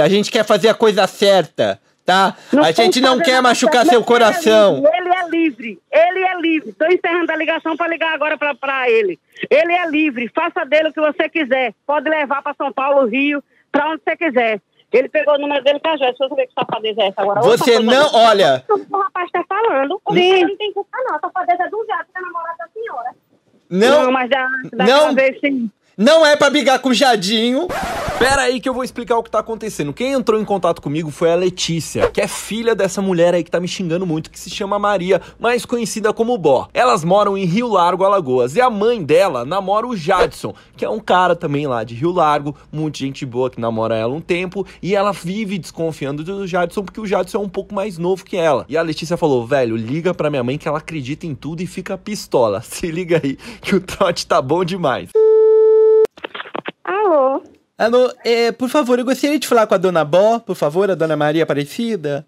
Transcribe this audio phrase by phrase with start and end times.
[0.00, 2.36] A gente quer fazer a coisa certa, tá?
[2.52, 4.82] Não a gente não quer machucar seu coração.
[4.94, 6.70] Ele é livre, ele é livre.
[6.70, 9.18] Estou encerrando a ligação para ligar agora para ele.
[9.48, 11.74] Ele é livre, faça dele o que você quiser.
[11.86, 14.60] Pode levar para São Paulo, Rio, para onde você quiser.
[14.92, 16.18] Ele pegou o número dele com a Jéssica.
[16.18, 17.40] Deixa eu ver que safadeza é essa agora.
[17.42, 18.64] Você não, olha...
[18.68, 20.00] O rapaz está falando.
[20.12, 20.44] Sim.
[20.44, 21.14] Não tem culpa não.
[21.14, 23.10] A safadeza é do gato, que é namorado da senhora.
[23.70, 25.70] Não, não mas da, não, vez sim.
[26.00, 27.68] Não é pra brigar com o Jadinho.
[28.18, 29.92] Pera aí que eu vou explicar o que tá acontecendo.
[29.92, 33.50] Quem entrou em contato comigo foi a Letícia, que é filha dessa mulher aí que
[33.50, 36.68] tá me xingando muito, que se chama Maria, mais conhecida como Bó.
[36.72, 40.88] Elas moram em Rio Largo, Alagoas, e a mãe dela namora o Jadson, que é
[40.88, 44.66] um cara também lá de Rio Largo, muita gente boa que namora ela um tempo,
[44.82, 48.38] e ela vive desconfiando do Jadson porque o Jadson é um pouco mais novo que
[48.38, 48.64] ela.
[48.70, 51.66] E a Letícia falou: velho, liga pra minha mãe que ela acredita em tudo e
[51.66, 52.62] fica pistola.
[52.64, 55.10] Se liga aí, que o trote tá bom demais.
[57.80, 58.04] Alô?
[58.04, 60.94] Alô, é, por favor, eu gostaria de falar com a dona Bó, por favor, a
[60.94, 62.26] dona Maria Aparecida.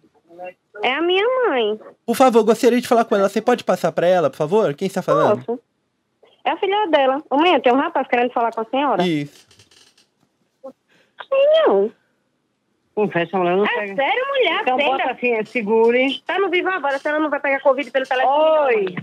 [0.83, 1.79] É a minha mãe.
[2.05, 3.29] Por favor, gostaria de falar com ela.
[3.29, 4.75] Você pode passar para ela, por favor?
[4.75, 5.45] Quem está falando?
[5.45, 5.61] Posso.
[6.45, 7.23] É a filha dela.
[7.31, 9.07] Ô, mãe, tem um rapaz querendo falar com a senhora.
[9.07, 9.47] Isso.
[10.65, 11.93] Sim, não.
[12.95, 13.95] Confessa, mulher, não é pega.
[13.95, 14.61] sério, mulher?
[14.63, 14.91] Então Senta.
[14.91, 16.23] bota assim, é, segure.
[16.27, 18.35] Tá no vivo agora, a senhora não vai pegar Covid pelo telefone.
[18.35, 18.95] Oi.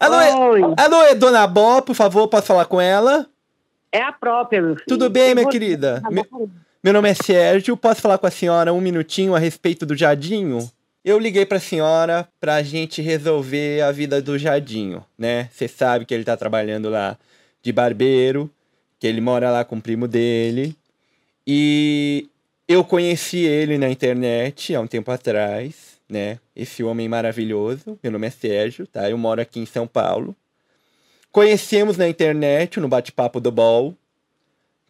[0.00, 0.16] Alô,
[0.50, 0.60] Oi.
[0.60, 3.26] é, alô, é dona Bó, por favor, posso falar com ela?
[3.92, 4.86] É a própria, meu filho.
[4.86, 6.00] Tudo bem, minha querida?
[6.00, 6.24] Tá Me-.
[6.82, 10.70] Meu nome é Sérgio, posso falar com a senhora um minutinho a respeito do Jadinho?
[11.04, 15.48] Eu liguei pra senhora pra gente resolver a vida do Jadinho, né?
[15.52, 17.18] Você sabe que ele tá trabalhando lá
[17.62, 18.50] de barbeiro,
[18.98, 20.76] que ele mora lá com o primo dele.
[21.46, 22.28] E
[22.68, 26.38] eu conheci ele na internet há um tempo atrás, né?
[26.54, 27.98] Esse homem maravilhoso.
[28.02, 29.08] Meu nome é Sérgio, tá?
[29.08, 30.36] Eu moro aqui em São Paulo.
[31.38, 33.94] Conhecemos na internet, no bate-papo do Ball.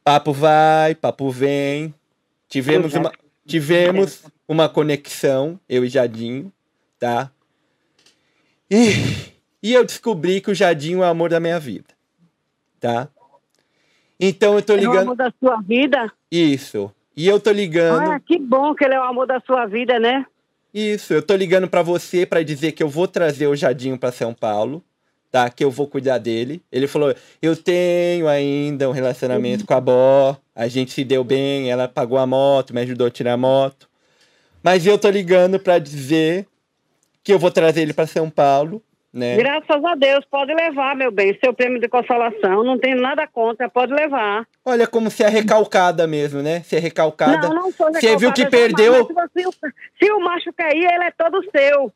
[0.02, 1.92] Papo vai, papo vem.
[2.48, 3.12] Tivemos uma,
[3.46, 6.50] tivemos uma conexão, eu e Jadinho,
[6.98, 7.30] tá?
[8.70, 8.94] E,
[9.62, 11.88] e eu descobri que o Jadinho é o amor da minha vida,
[12.80, 13.08] tá?
[14.18, 14.98] Então eu tô É o ligando.
[15.02, 16.10] amor da sua vida?
[16.32, 16.90] Isso.
[17.14, 18.10] E eu tô ligando.
[18.10, 20.24] Ah, que bom que ele é o amor da sua vida, né?
[20.72, 24.10] Isso, eu tô ligando pra você pra dizer que eu vou trazer o Jadinho pra
[24.10, 24.82] São Paulo,
[25.30, 25.48] tá?
[25.50, 26.62] Que eu vou cuidar dele.
[26.70, 31.70] Ele falou: "Eu tenho ainda um relacionamento com a Bó, a gente se deu bem,
[31.70, 33.88] ela pagou a moto, me ajudou a tirar a moto.
[34.62, 36.46] Mas eu tô ligando pra dizer
[37.22, 39.36] que eu vou trazer ele pra São Paulo, né?
[39.36, 41.38] Graças a Deus, pode levar, meu bem.
[41.42, 44.46] Seu prêmio de consolação, não tem nada contra, pode levar.
[44.64, 46.60] Olha como você é recalcada mesmo, né?
[46.62, 47.48] Você é recalcada.
[47.48, 49.08] Não, não sou Você viu que recalcada, perdeu?
[49.14, 49.72] mas Se, você-
[50.02, 51.92] se o macho cair, ele é todo seu.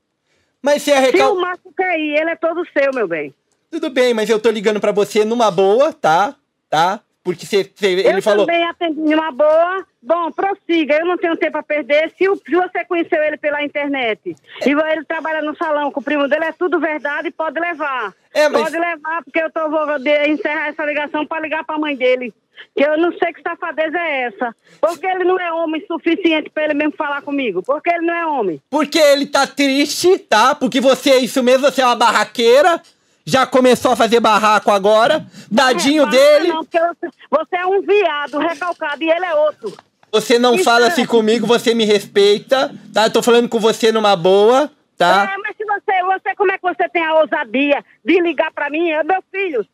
[0.63, 1.35] Mas você é Se recal...
[1.35, 3.35] o macho cair, ele é todo seu, meu bem.
[3.71, 6.37] Tudo bem, mas eu tô ligando pra você numa boa, tá?
[6.71, 7.01] Tá?
[7.25, 8.45] Porque você, você- ele eu falou.
[8.47, 9.85] também atendi uma boa.
[10.03, 12.13] Bom, prossiga, eu não tenho tempo a perder.
[12.19, 14.35] Se, o- se você conheceu ele pela internet
[14.67, 18.13] e ele trabalha no salão com o primo dele, é tudo verdade, pode levar.
[18.35, 21.77] É, mas- Pode levar, porque eu tô, vou de- encerrar essa ligação para ligar para
[21.77, 22.35] a mãe dele.
[22.77, 24.55] Que eu não sei que safadeza é essa.
[24.81, 27.63] Porque ele não é homem suficiente para ele mesmo falar comigo.
[27.63, 28.61] Porque ele não é homem.
[28.71, 30.55] Porque ele tá triste, tá?
[30.55, 32.81] Porque você é isso mesmo, você é uma barraqueira.
[33.25, 35.25] Já começou a fazer barraco agora.
[35.55, 36.49] Tadinho É, dele.
[36.49, 39.73] Não, você, você é um viado recalcado e ele é outro.
[40.11, 40.89] Você não Isso fala é.
[40.89, 43.05] assim comigo, você me respeita, tá?
[43.07, 45.31] Eu tô falando com você numa boa, tá?
[45.33, 48.69] É, mas se você, você, como é que você tem a ousadia de ligar pra
[48.69, 48.91] mim?
[48.91, 49.65] É meu filho.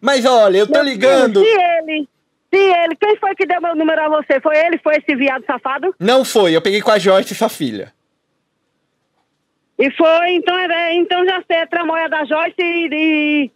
[0.00, 1.40] Mas olha, eu tô Meu ligando.
[1.40, 2.08] filho, Se ele,
[2.52, 4.40] se ele, quem foi que deu meu número a você?
[4.40, 4.78] Foi ele?
[4.78, 5.94] Foi esse viado safado?
[5.98, 7.92] Não foi, eu peguei com a Joyce, sua filha.
[9.78, 13.50] E foi, então, é, então já sei, a tramóia da Joyce e, e-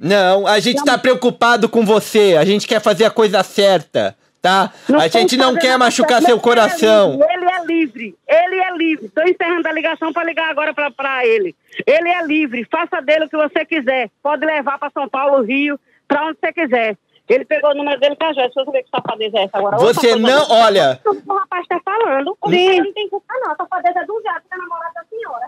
[0.00, 2.36] Não, a gente tá preocupado com você.
[2.38, 4.72] A gente quer fazer a coisa certa, tá?
[4.88, 6.26] Não a gente não quer machucar certo.
[6.26, 7.12] seu é coração.
[7.12, 9.06] livre, Ele é livre, ele é livre.
[9.06, 11.54] Estou encerrando a ligação para ligar agora pra, pra ele.
[11.86, 14.10] Ele é livre, faça dele o que você quiser.
[14.22, 15.78] Pode levar para São Paulo, Rio,
[16.08, 16.96] para onde você quiser.
[17.28, 18.52] Ele pegou o número dele com a Joyce.
[18.56, 19.76] Eu ver que safadeza é essa agora.
[19.78, 20.18] Você safadeza.
[20.20, 22.38] não, olha, O rapaz está falando.
[22.48, 22.80] Sim.
[22.80, 23.52] Não tem culpa não.
[23.52, 25.46] A safadeza é do gato, que é namorado da senhora.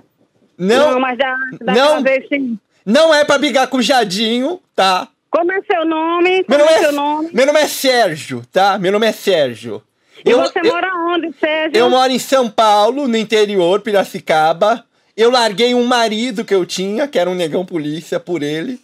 [0.59, 1.67] Não, mas da, não.
[1.67, 2.59] daquela vez sim.
[2.85, 5.09] não é pra brigar com o Jadinho, tá?
[5.31, 6.31] Como é seu nome?
[6.31, 7.31] Meu Como nome é é, seu nome?
[7.33, 8.79] meu nome é Sérgio, tá?
[8.79, 9.83] Meu nome é Sérgio.
[10.25, 11.77] E Eu, você eu, mora onde, Sérgio?
[11.79, 14.85] eu moro em São Paulo, no interior, Piracicaba.
[15.17, 18.81] Eu larguei um marido que eu tinha, que era um negão polícia, por ele,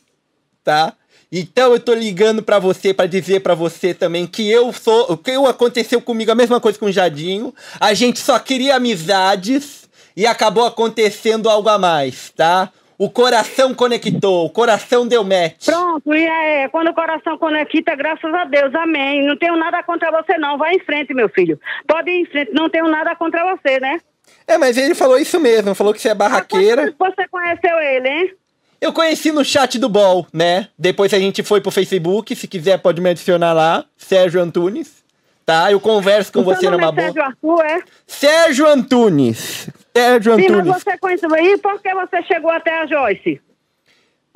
[0.62, 0.92] tá?
[1.32, 5.16] Então eu tô ligando pra você pra dizer pra você também que eu sou, o
[5.16, 7.52] que eu- aconteceu comigo a mesma coisa com o Jadinho.
[7.80, 9.83] A gente só queria amizades
[10.16, 12.70] e acabou acontecendo algo a mais, tá?
[12.96, 15.66] O coração conectou, o coração deu match.
[15.66, 19.26] Pronto, e é, quando o coração conecta, graças a Deus, amém.
[19.26, 20.56] Não tenho nada contra você, não.
[20.56, 21.58] Vai em frente, meu filho.
[21.88, 24.00] Pode ir em frente, não tenho nada contra você, né?
[24.46, 26.94] É, mas ele falou isso mesmo, falou que você é barraqueira.
[26.98, 28.34] Você conheceu ele, hein?
[28.80, 30.68] Eu conheci no chat do Ball, né?
[30.78, 35.02] Depois a gente foi pro Facebook, se quiser pode me adicionar lá, Sérgio Antunes,
[35.44, 35.72] tá?
[35.72, 36.94] Eu converso com O você numa é boa.
[36.94, 37.82] Sérgio Arthur, é?
[38.06, 39.68] Sérgio Antunes.
[39.96, 40.82] Sérgio Sim, mas Antunes.
[40.82, 43.40] você conheceu aí, por que você chegou até a Joyce?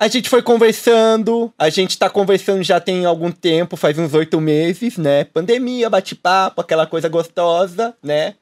[0.00, 4.40] A gente foi conversando, a gente tá conversando já tem algum tempo, faz uns oito
[4.40, 5.24] meses, né?
[5.24, 8.34] Pandemia, bate-papo, aquela coisa gostosa, né?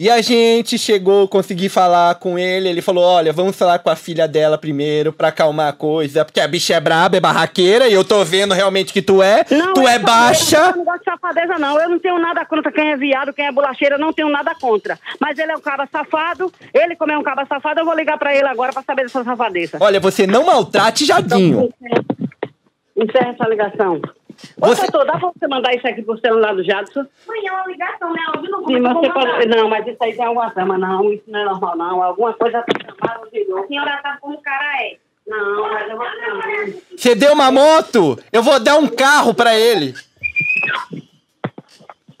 [0.00, 3.94] E a gente chegou, consegui falar com ele, ele falou, olha, vamos falar com a
[3.94, 7.92] filha dela primeiro pra acalmar a coisa, porque a bicha é braba, é barraqueira, e
[7.92, 10.56] eu tô vendo realmente que tu é, tu é baixa.
[10.56, 11.78] Eu não gosto de safadeza, não.
[11.78, 14.54] Eu não tenho nada contra quem é viado, quem é bolacheira, eu não tenho nada
[14.54, 14.98] contra.
[15.20, 18.16] Mas ele é um cara safado, ele como é um cara safado, eu vou ligar
[18.16, 19.76] pra ele agora pra saber dessa safadeza.
[19.82, 21.68] Olha, você não maltrate Jadinho.
[22.96, 24.00] Encerra essa ligação.
[24.60, 27.04] Ô, Você- doutor, dá pra você mandar isso aqui pro celular do Jadson?
[27.26, 28.20] Mãe, é uma ligação, né?
[28.34, 29.46] Óbvio, não Sim, mas você pode...
[29.48, 31.12] Não, mas isso aí tem alguma trama, não.
[31.12, 32.02] Isso não é normal, não.
[32.02, 34.96] Alguma coisa tá chamada de A senhora sabe como o cara é.
[35.26, 36.06] Não, mas eu vou...
[36.96, 39.94] Você deu uma moto, eu vou dar um carro pra ele.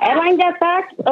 [0.00, 0.82] Ela ainda tá...
[0.98, 1.02] Ô,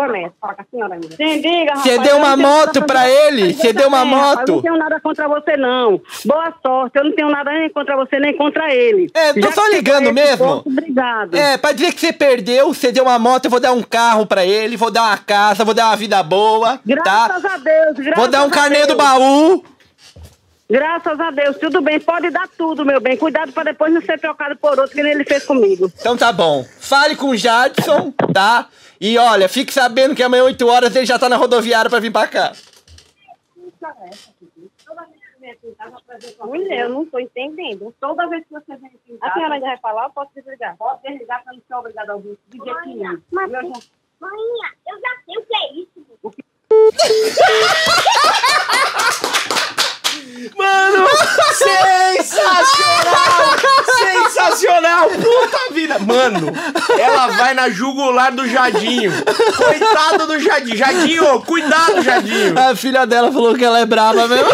[0.41, 1.09] com a senhora ainda.
[1.15, 3.11] Sim, diga, Você rapaz, deu eu uma moto pra você.
[3.27, 3.53] ele?
[3.53, 4.49] Você eu deu uma moto?
[4.49, 6.01] Eu não tenho nada contra você, não.
[6.25, 6.97] Boa sorte.
[6.99, 9.11] Eu não tenho nada nem contra você, nem contra ele.
[9.13, 10.47] É, tô Já só ligando a mesmo.
[10.47, 11.35] ponto, obrigado.
[11.37, 14.25] É, pra dizer que você perdeu, você deu uma moto, eu vou dar um carro
[14.27, 17.55] pra ele, vou dar uma casa, vou dar uma vida boa, Graças tá?
[17.55, 18.99] a Deus, graças Vou dar um a carnê do Deus.
[18.99, 19.65] baú.
[20.71, 23.17] Graças a Deus, tudo bem, pode dar tudo, meu bem.
[23.17, 25.91] Cuidado pra depois não ser trocado por outro, que nem ele fez comigo.
[25.99, 26.63] Então tá bom.
[26.79, 28.69] Fale com o Jadson, tá?
[29.01, 32.13] E olha, fique sabendo que amanhã 8 horas ele já tá na rodoviária pra vir
[32.13, 32.53] pra cá.
[36.45, 37.95] Mulher, eu não tô entendendo.
[38.01, 39.17] Toda vez que você vem aqui.
[39.23, 40.77] A senhora ainda vai falar ou posso desligar?
[40.77, 42.39] Pode desligar pra não ser obrigada a ouvir.
[42.49, 43.21] De jeito nenhum.
[43.31, 43.81] Mas, Eu já-
[44.21, 46.07] Maninha, eu já sei o que é isso.
[46.23, 46.35] Mano,
[51.59, 53.57] sensacional!
[53.99, 55.09] sensacional!
[55.11, 55.99] Puta vida!
[55.99, 56.53] Mano,
[56.99, 59.13] ela vai na jugular do Jadinho.
[59.57, 60.77] Coitado do Jadinho.
[60.77, 62.59] Jadinho, cuidado, Jadinho.
[62.59, 64.49] A filha dela falou que ela é brava mesmo.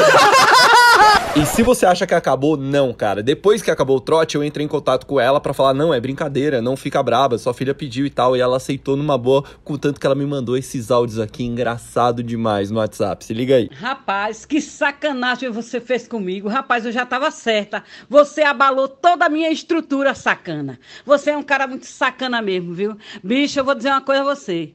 [1.36, 3.20] E se você acha que acabou, não, cara.
[3.20, 6.00] Depois que acabou o trote, eu entrei em contato com ela pra falar: não, é
[6.00, 8.36] brincadeira, não fica braba, sua filha pediu e tal.
[8.36, 12.70] E ela aceitou numa boa, contanto que ela me mandou esses áudios aqui, engraçado demais
[12.70, 13.24] no WhatsApp.
[13.24, 13.68] Se liga aí.
[13.72, 16.48] Rapaz, que sacanagem você fez comigo.
[16.48, 17.82] Rapaz, eu já tava certa.
[18.08, 20.78] Você abalou toda a minha estrutura sacana.
[21.04, 22.96] Você é um cara muito sacana mesmo, viu?
[23.24, 24.72] Bicho, eu vou dizer uma coisa a você.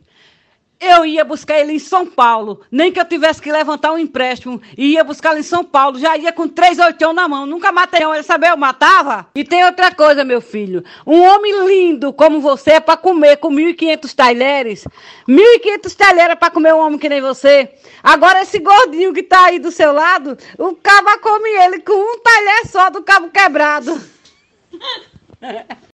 [0.81, 4.61] Eu ia buscar ele em São Paulo, nem que eu tivesse que levantar um empréstimo,
[4.77, 7.69] e ia buscar ele em São Paulo, já ia com três oitão na mão, nunca
[7.69, 9.27] matei não, ele sabia, eu matava?
[9.35, 13.49] E tem outra coisa, meu filho, um homem lindo como você é pra comer com
[13.49, 14.85] 1.500 talheres,
[15.27, 17.69] 1.500 talheres é pra comer um homem que nem você,
[18.01, 22.19] agora esse gordinho que tá aí do seu lado, o cabo come ele com um
[22.21, 24.01] talher só do cabo quebrado.